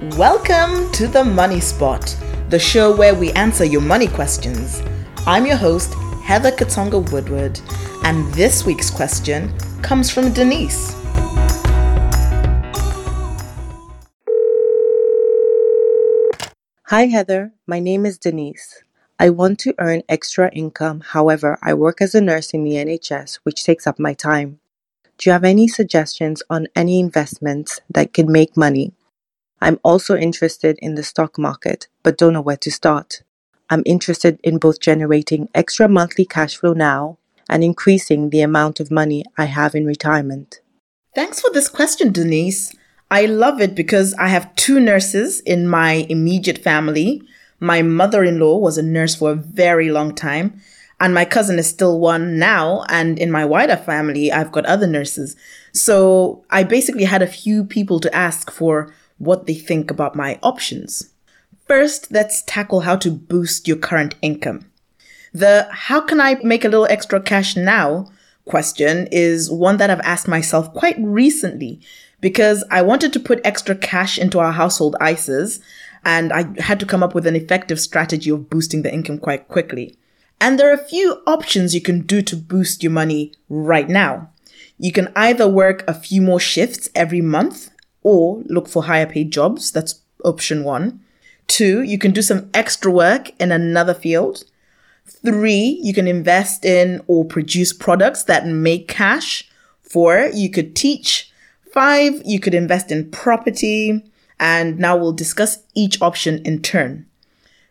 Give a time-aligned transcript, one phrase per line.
[0.00, 2.16] Welcome to the Money Spot,
[2.50, 4.80] the show where we answer your money questions.
[5.26, 7.58] I'm your host, Heather Katsonga Woodward,
[8.04, 9.52] and this week's question
[9.82, 10.94] comes from Denise.
[16.84, 17.52] Hi, Heather.
[17.66, 18.84] My name is Denise.
[19.18, 21.00] I want to earn extra income.
[21.00, 24.60] However, I work as a nurse in the NHS, which takes up my time.
[25.16, 28.92] Do you have any suggestions on any investments that can make money?
[29.60, 33.22] I'm also interested in the stock market, but don't know where to start.
[33.70, 38.90] I'm interested in both generating extra monthly cash flow now and increasing the amount of
[38.90, 40.60] money I have in retirement.
[41.14, 42.74] Thanks for this question, Denise.
[43.10, 47.22] I love it because I have two nurses in my immediate family.
[47.58, 50.60] My mother in law was a nurse for a very long time,
[51.00, 52.84] and my cousin is still one now.
[52.88, 55.36] And in my wider family, I've got other nurses.
[55.72, 60.38] So I basically had a few people to ask for what they think about my
[60.42, 61.10] options.
[61.66, 64.70] First, let's tackle how to boost your current income.
[65.34, 68.10] The how can I make a little extra cash now
[68.46, 71.80] question is one that I've asked myself quite recently
[72.20, 75.60] because I wanted to put extra cash into our household ISAs
[76.04, 79.48] and I had to come up with an effective strategy of boosting the income quite
[79.48, 79.96] quickly.
[80.40, 84.30] And there are a few options you can do to boost your money right now.
[84.78, 87.70] You can either work a few more shifts every month
[88.08, 89.70] or look for higher paid jobs.
[89.70, 91.00] That's option one.
[91.46, 94.44] Two, you can do some extra work in another field.
[95.04, 99.46] Three, you can invest in or produce products that make cash.
[99.82, 101.30] Four, you could teach.
[101.70, 104.02] Five, you could invest in property.
[104.40, 107.04] And now we'll discuss each option in turn.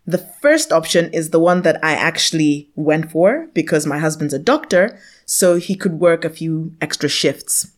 [0.06, 4.40] The first option is the one that I actually went for because my husband's a
[4.40, 7.72] doctor, so he could work a few extra shifts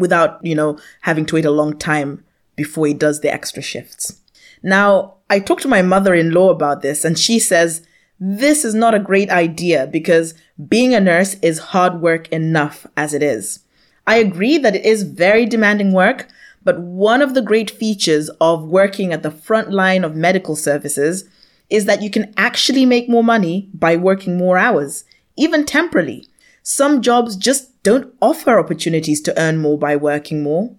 [0.00, 2.24] without, you know, having to wait a long time
[2.56, 4.20] before he does the extra shifts.
[4.62, 7.86] Now, I talked to my mother in law about this, and she says
[8.20, 10.34] this is not a great idea because
[10.68, 13.60] being a nurse is hard work enough as it is.
[14.06, 16.28] I agree that it is very demanding work,
[16.64, 21.28] but one of the great features of working at the front line of medical services
[21.70, 25.04] is that you can actually make more money by working more hours,
[25.36, 26.26] even temporarily.
[26.62, 30.76] Some jobs just don't offer opportunities to earn more by working more.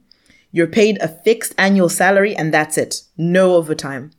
[0.52, 3.02] You're paid a fixed annual salary and that's it.
[3.18, 4.12] No overtime.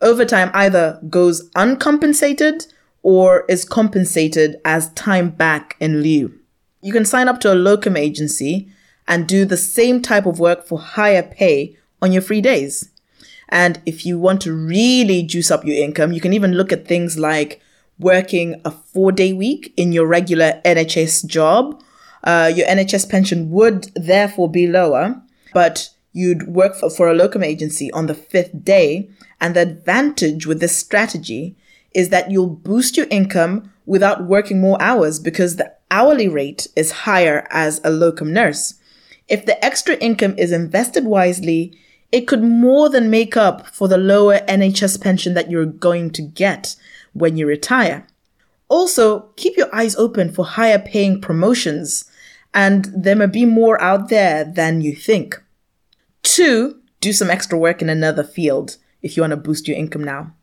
[0.00, 2.66] Overtime either goes uncompensated
[3.02, 6.32] or is compensated as time back in lieu.
[6.80, 8.72] You can sign up to a locum agency
[9.06, 12.88] and do the same type of work for higher pay on your free days.
[13.50, 16.88] And if you want to really juice up your income, you can even look at
[16.88, 17.60] things like
[17.98, 21.82] working a four day week in your regular NHS job.
[22.28, 25.18] Uh, your NHS pension would therefore be lower,
[25.54, 29.08] but you'd work for, for a locum agency on the fifth day.
[29.40, 31.56] And the advantage with this strategy
[31.92, 37.08] is that you'll boost your income without working more hours because the hourly rate is
[37.08, 38.74] higher as a locum nurse.
[39.26, 41.78] If the extra income is invested wisely,
[42.12, 46.20] it could more than make up for the lower NHS pension that you're going to
[46.20, 46.76] get
[47.14, 48.06] when you retire.
[48.68, 52.04] Also, keep your eyes open for higher paying promotions,
[52.58, 55.40] and there may be more out there than you think.
[56.24, 60.02] Two, do some extra work in another field if you want to boost your income
[60.02, 60.34] now.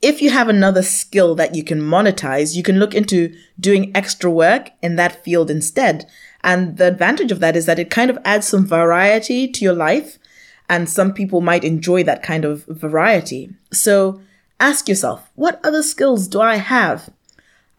[0.00, 4.30] If you have another skill that you can monetize, you can look into doing extra
[4.30, 6.08] work in that field instead.
[6.44, 9.74] And the advantage of that is that it kind of adds some variety to your
[9.74, 10.20] life.
[10.68, 13.50] And some people might enjoy that kind of variety.
[13.72, 14.20] So
[14.60, 17.10] ask yourself, what other skills do I have?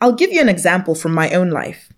[0.01, 1.93] I'll give you an example from my own life.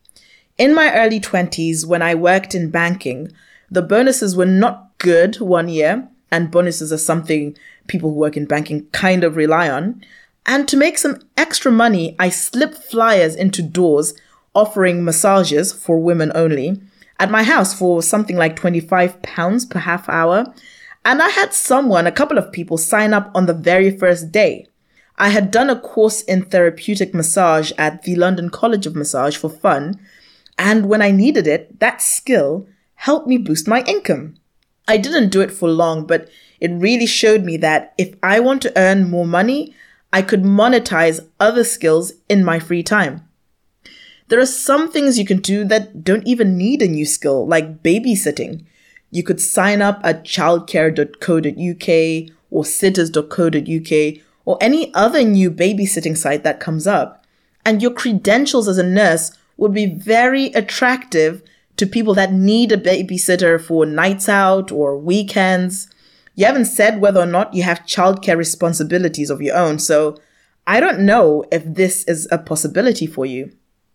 [0.60, 3.32] In my early 20s, when I worked in banking,
[3.72, 7.56] the bonuses were not good one year, and bonuses are something
[7.88, 10.04] people who work in banking kind of rely on.
[10.46, 14.14] And to make some extra money, I slipped flyers into doors
[14.54, 16.82] offering massages for women only
[17.22, 20.54] at my house for something like 25 pounds per half hour.
[21.06, 24.68] And I had someone, a couple of people, sign up on the very first day.
[25.18, 29.50] I had done a course in therapeutic massage at the London College of Massage for
[29.50, 29.98] fun.
[30.60, 34.36] And when I needed it, that skill helped me boost my income.
[34.90, 36.28] I didn't do it for long, but
[36.60, 39.74] it really showed me that if I want to earn more money,
[40.12, 43.26] I could monetize other skills in my free time.
[44.28, 47.82] There are some things you can do that don't even need a new skill, like
[47.82, 48.66] babysitting.
[49.12, 56.60] You could sign up at childcare.co.uk or sitters.co.uk or any other new babysitting site that
[56.60, 57.26] comes up.
[57.66, 61.44] And your credentials as a nurse would be very attractive
[61.78, 65.88] to people that need a babysitter for nights out or weekends.
[66.36, 70.18] You haven't said whether or not you have childcare responsibilities of your own, so
[70.66, 73.52] I don't know if this is a possibility for you.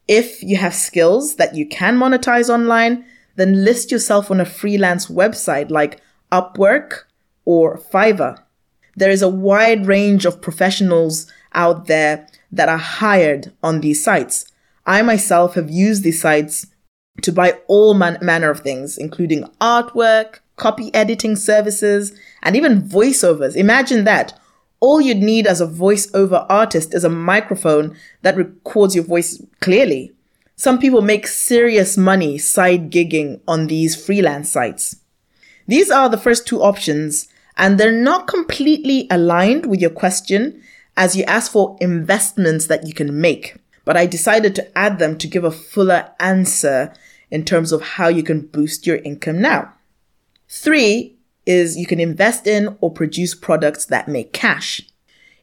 [0.08, 3.04] If you have skills that you can monetize online,
[3.36, 6.00] then list yourself on a freelance website like
[6.30, 7.04] Upwork
[7.44, 8.42] or Fiverr.
[8.96, 14.46] There is a wide range of professionals out there that are hired on these sites.
[14.86, 16.66] I myself have used these sites
[17.22, 23.56] to buy all man- manner of things, including artwork, copy editing services, and even voiceovers.
[23.56, 24.38] Imagine that.
[24.80, 30.12] All you'd need as a voiceover artist is a microphone that records your voice clearly.
[30.56, 34.96] Some people make serious money side gigging on these freelance sites.
[35.66, 40.62] These are the first two options, and they're not completely aligned with your question
[40.96, 43.56] as you ask for investments that you can make.
[43.84, 46.94] But I decided to add them to give a fuller answer
[47.30, 49.74] in terms of how you can boost your income now.
[50.48, 51.16] Three
[51.46, 54.80] is you can invest in or produce products that make cash.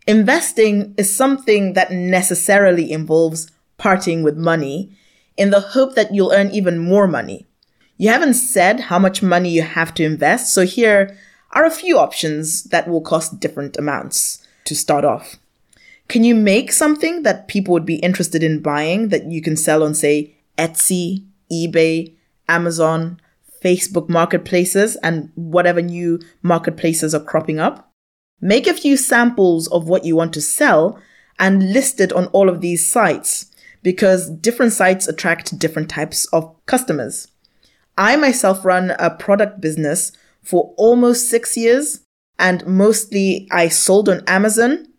[0.07, 4.91] Investing is something that necessarily involves parting with money
[5.37, 7.45] in the hope that you'll earn even more money.
[7.97, 11.17] You haven't said how much money you have to invest, so here
[11.51, 15.37] are a few options that will cost different amounts to start off.
[16.11, 19.81] Can you make something that people would be interested in buying that you can sell
[19.81, 22.13] on, say, Etsy, eBay,
[22.49, 23.17] Amazon,
[23.63, 27.93] Facebook marketplaces, and whatever new marketplaces are cropping up.
[28.41, 30.99] Make a few samples of what you want to sell
[31.39, 33.45] and list it on all of these sites
[33.81, 37.29] because different sites attract different types of customers.
[37.97, 40.11] I myself run a product business
[40.43, 42.01] for almost six years
[42.37, 44.90] and mostly I sold on Amazon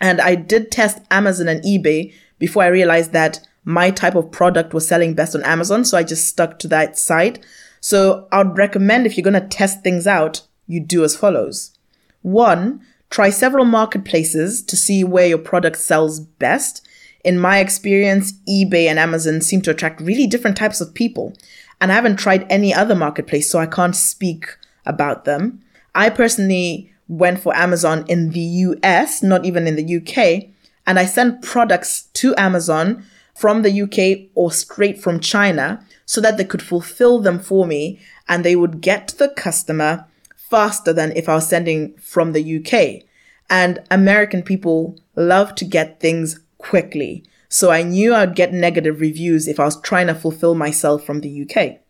[0.00, 4.72] and I did test Amazon and eBay before I realized that my type of product
[4.72, 5.84] was selling best on Amazon.
[5.84, 7.44] So I just stuck to that site.
[7.80, 11.76] So I'd recommend if you're going to test things out, you do as follows.
[12.22, 16.86] One, try several marketplaces to see where your product sells best.
[17.24, 21.32] In my experience, eBay and Amazon seem to attract really different types of people.
[21.80, 25.62] And I haven't tried any other marketplace, so I can't speak about them.
[25.94, 30.50] I personally went for Amazon in the US, not even in the UK.
[30.86, 33.04] And I sent products to Amazon
[33.34, 38.00] from the UK or straight from China so that they could fulfill them for me
[38.28, 40.06] and they would get to the customer
[40.36, 43.04] faster than if I was sending from the UK.
[43.50, 47.24] And American people love to get things quickly.
[47.48, 51.20] So I knew I'd get negative reviews if I was trying to fulfill myself from
[51.20, 51.80] the UK.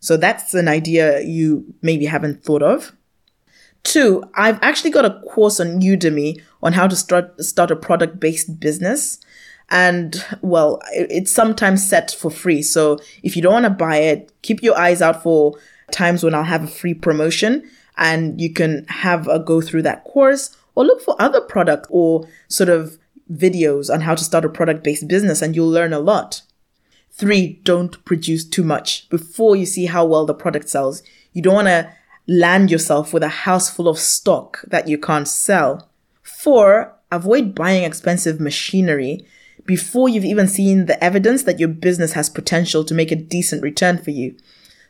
[0.00, 2.92] So that's an idea you maybe haven't thought of.
[3.84, 8.18] Two, I've actually got a course on Udemy on how to start, start a product
[8.18, 9.20] based business.
[9.70, 12.62] And well, it's sometimes set for free.
[12.62, 15.58] So if you don't want to buy it, keep your eyes out for
[15.90, 20.04] times when I'll have a free promotion and you can have a go through that
[20.04, 22.98] course or look for other product or sort of
[23.32, 26.42] videos on how to start a product based business and you'll learn a lot.
[27.10, 31.02] Three, don't produce too much before you see how well the product sells.
[31.32, 31.92] You don't want to
[32.26, 35.88] land yourself with a house full of stock that you can't sell.
[36.22, 39.26] Four, avoid buying expensive machinery
[39.66, 43.62] before you've even seen the evidence that your business has potential to make a decent
[43.62, 44.36] return for you.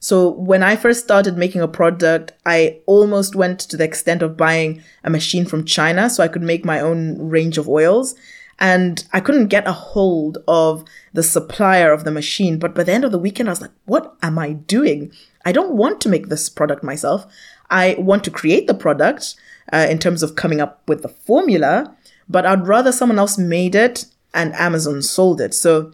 [0.01, 4.37] So when I first started making a product, I almost went to the extent of
[4.37, 8.15] buying a machine from China so I could make my own range of oils.
[8.61, 12.59] And I couldn't get a hold of the supplier of the machine.
[12.59, 15.11] But by the end of the weekend, I was like, what am I doing?
[15.45, 17.27] I don't want to make this product myself.
[17.71, 19.37] I want to create the product
[19.73, 21.97] uh, in terms of coming up with the formula,
[22.29, 25.55] but I'd rather someone else made it and Amazon sold it.
[25.55, 25.93] So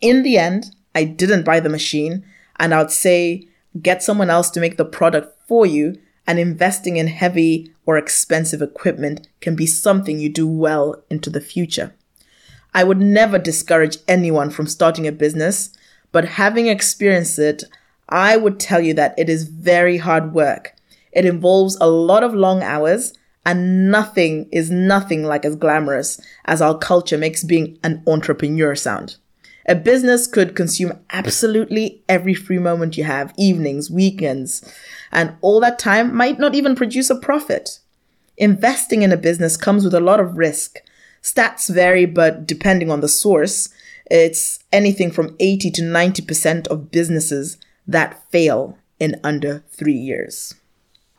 [0.00, 2.24] in the end, I didn't buy the machine
[2.56, 3.48] and I'd say
[3.80, 8.60] get someone else to make the product for you and investing in heavy or expensive
[8.60, 11.94] equipment can be something you do well into the future.
[12.74, 15.70] I would never discourage anyone from starting a business,
[16.12, 17.64] but having experienced it,
[18.08, 20.74] I would tell you that it is very hard work.
[21.12, 23.12] It involves a lot of long hours
[23.44, 29.16] and nothing is nothing like as glamorous as our culture makes being an entrepreneur sound.
[29.66, 34.64] A business could consume absolutely every free moment you have, evenings, weekends,
[35.12, 37.78] and all that time might not even produce a profit.
[38.38, 40.78] Investing in a business comes with a lot of risk.
[41.22, 43.68] Stats vary, but depending on the source,
[44.10, 50.54] it's anything from 80 to 90% of businesses that fail in under three years.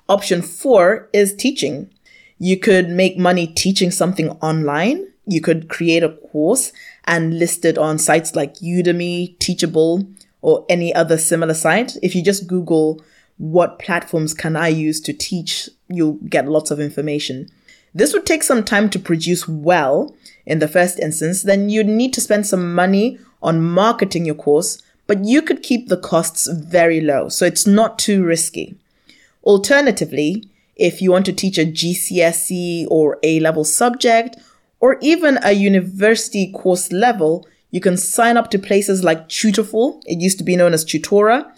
[0.08, 1.94] Option four is teaching.
[2.38, 5.08] You could make money teaching something online.
[5.26, 6.72] You could create a course
[7.06, 10.08] and list it on sites like Udemy, Teachable,
[10.42, 11.98] or any other similar site.
[12.02, 13.02] If you just Google
[13.40, 15.70] what platforms can I use to teach?
[15.88, 17.50] You'll get lots of information.
[17.94, 20.14] This would take some time to produce well
[20.46, 21.44] in the first instance.
[21.44, 25.88] Then you'd need to spend some money on marketing your course, but you could keep
[25.88, 27.30] the costs very low.
[27.30, 28.76] So it's not too risky.
[29.44, 34.38] Alternatively, if you want to teach a GCSE or A level subject,
[34.80, 40.00] or even a university course level, you can sign up to places like Tutorful.
[40.06, 41.52] It used to be known as Tutora.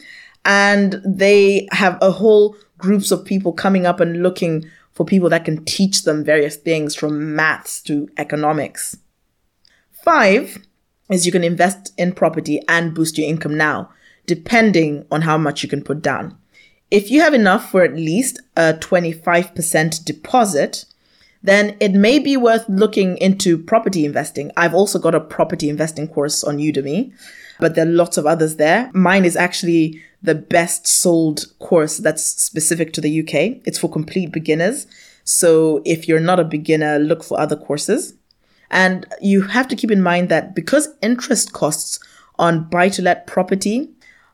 [0.45, 5.43] And they have a whole groups of people coming up and looking for people that
[5.43, 8.95] can teach them various things from maths to economics.
[9.91, 10.57] Five
[11.11, 13.89] is you can invest in property and boost your income now,
[14.25, 16.37] depending on how much you can put down.
[16.89, 20.85] If you have enough for at least a 25% deposit,
[21.43, 24.51] then it may be worth looking into property investing.
[24.57, 27.11] I've also got a property investing course on Udemy,
[27.59, 28.91] but there are lots of others there.
[28.93, 33.61] Mine is actually the best sold course that's specific to the UK.
[33.65, 34.85] It's for complete beginners.
[35.23, 38.13] So if you're not a beginner, look for other courses.
[38.71, 41.99] And you have to keep in mind that because interest costs
[42.39, 43.89] on buy to let property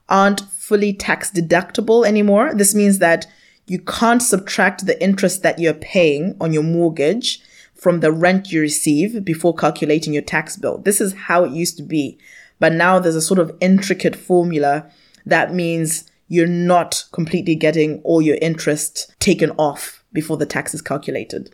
[0.08, 2.54] aren't fully tax deductible anymore.
[2.54, 3.28] This means that
[3.66, 7.42] you can't subtract the interest that you're paying on your mortgage
[7.76, 10.78] from the rent you receive before calculating your tax bill.
[10.78, 12.18] This is how it used to be.
[12.60, 14.90] But now there's a sort of intricate formula
[15.26, 20.82] that means you're not completely getting all your interest taken off before the tax is
[20.82, 21.54] calculated.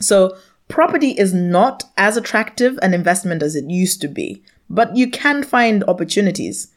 [0.00, 0.36] So
[0.68, 5.42] property is not as attractive an investment as it used to be, but you can
[5.42, 6.68] find opportunities.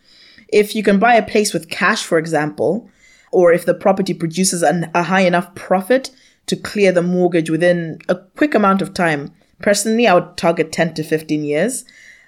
[0.49, 2.89] If you can buy a place with cash, for example,
[3.31, 6.11] or if the property produces an, a high enough profit
[6.47, 10.93] to clear the mortgage within a quick amount of time, personally, I would target 10
[10.95, 11.85] to 15 years,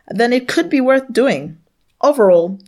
[0.07, 1.57] then it could be worth doing.
[2.01, 2.59] Overall,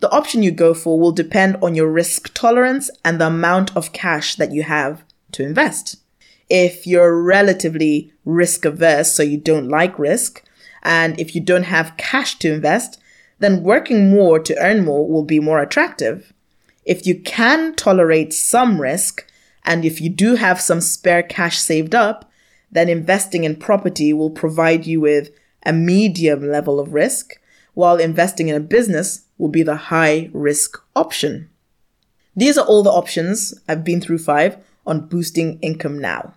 [0.00, 3.92] the option you go for will depend on your risk tolerance and the amount of
[3.92, 5.96] cash that you have to invest.
[6.48, 10.44] If you're relatively risk averse, so you don't like risk,
[10.82, 13.00] and if you don't have cash to invest,
[13.38, 16.32] then working more to earn more will be more attractive.
[16.84, 19.26] If you can tolerate some risk,
[19.64, 22.30] and if you do have some spare cash saved up,
[22.70, 25.30] then investing in property will provide you with
[25.64, 27.40] a medium level of risk,
[27.74, 31.50] while investing in a business will be the high risk option.
[32.36, 36.34] These are all the options I've been through five on boosting income now.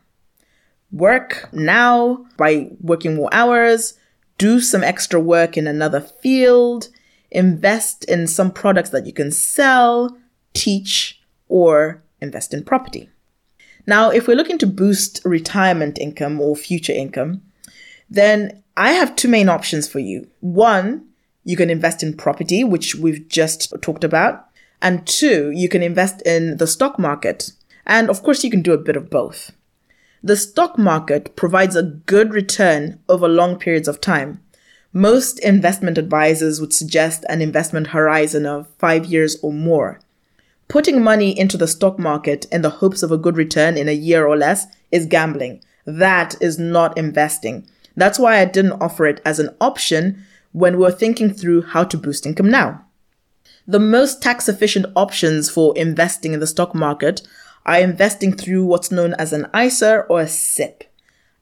[0.91, 3.93] Work now by working more hours,
[4.37, 6.89] do some extra work in another field,
[7.31, 10.17] invest in some products that you can sell,
[10.53, 13.09] teach, or invest in property.
[13.85, 17.41] Now, if we're looking to boost retirement income or future income,
[18.09, 20.27] then I have two main options for you.
[20.39, 21.05] One,
[21.43, 24.47] you can invest in property, which we've just talked about.
[24.81, 27.51] And two, you can invest in the stock market.
[27.85, 29.51] And of course, you can do a bit of both.
[30.21, 34.41] The stock market provides a good return over long periods of time.
[34.91, 39.99] Most investment advisors would suggest an investment horizon of five years or more.
[40.67, 43.93] Putting money into the stock market in the hopes of a good return in a
[43.93, 45.63] year or less is gambling.
[45.85, 47.67] That is not investing.
[47.95, 51.83] That's why I didn't offer it as an option when we we're thinking through how
[51.85, 52.85] to boost income now.
[53.67, 57.21] The most tax efficient options for investing in the stock market
[57.69, 60.85] are investing through what's known as an ISA or a SIPP.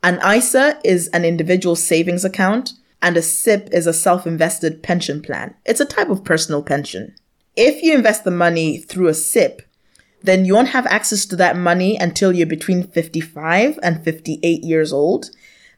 [0.04, 5.22] An ISA is an individual savings account, and a SIPP is a self invested pension
[5.22, 5.56] plan.
[5.64, 7.16] It's a type of personal pension.
[7.56, 9.62] If you invest the money through a SIPP,
[10.22, 14.92] then you won't have access to that money until you're between 55 and 58 years
[14.92, 15.30] old.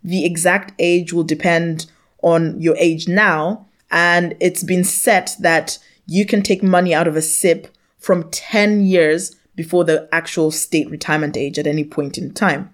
[0.04, 1.86] The exact age will depend
[2.24, 5.78] on your age now, and it's been set that
[6.08, 7.68] you can take money out of a SIPP
[8.00, 12.74] from 10 years before the actual state retirement age at any point in time.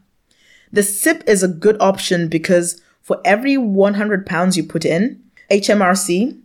[0.71, 6.39] The SIPP is a good option because for every 100 pounds you put in, HMRC,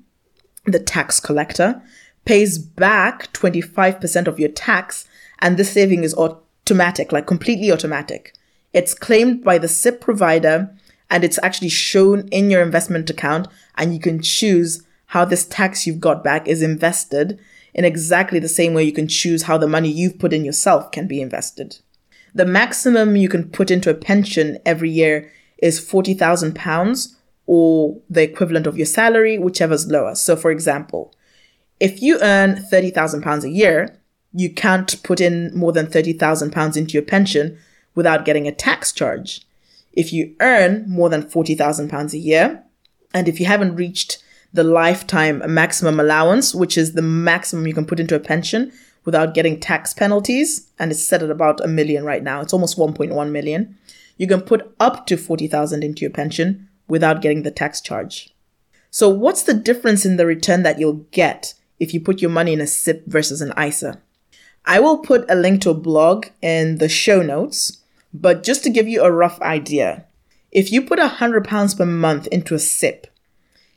[0.65, 1.83] the tax collector,
[2.25, 5.07] pays back 25% of your tax
[5.41, 8.33] and this saving is automatic, like completely automatic.
[8.73, 10.75] It's claimed by the SIPP provider
[11.11, 15.87] and it's actually shown in your investment account and you can choose how this tax
[15.87, 17.39] you've got back is invested
[17.75, 20.91] in exactly the same way you can choose how the money you've put in yourself
[20.91, 21.79] can be invested.
[22.35, 27.15] The maximum you can put into a pension every year is £40,000
[27.47, 30.15] or the equivalent of your salary, whichever's lower.
[30.15, 31.15] So, for example,
[31.81, 33.99] if you earn £30,000 a year,
[34.33, 37.59] you can't put in more than £30,000 into your pension
[37.95, 39.43] without getting a tax charge.
[39.93, 42.63] If you earn more than £40,000 a year,
[43.13, 44.23] and if you haven't reached
[44.53, 48.73] the lifetime maximum allowance, which is the maximum you can put into a pension
[49.05, 52.41] without getting tax penalties, and it's set at about a million right now.
[52.41, 53.79] It's almost 1.1 million.
[54.17, 58.35] You can put up to 40,000 into your pension without getting the tax charge.
[58.91, 62.53] So what's the difference in the return that you'll get if you put your money
[62.53, 64.01] in a SIPP versus an ISA?
[64.67, 67.79] I will put a link to a blog in the show notes,
[68.13, 70.05] but just to give you a rough idea,
[70.51, 73.07] if you put a hundred pounds per month into a SIPP,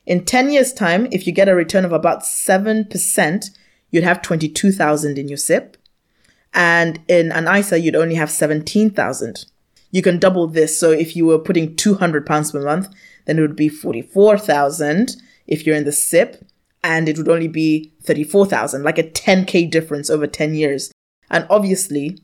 [0.06, 3.50] in 10 years time, if you get a return of about 7%,
[3.92, 5.78] you'd have 22,000 in your SIPP.
[6.54, 9.46] And in an ISA, you'd only have 17,000.
[9.92, 10.80] You can double this.
[10.80, 12.90] So if you were putting 200 pounds per month,
[13.26, 15.16] then it would be 44,000
[15.48, 16.44] if you're in the SIPP.
[16.84, 20.92] and it would only be 34,000, like a 10k difference over 10 years.
[21.30, 22.20] And obviously,